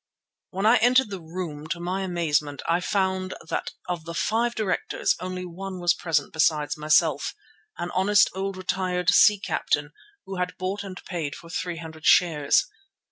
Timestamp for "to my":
1.67-2.01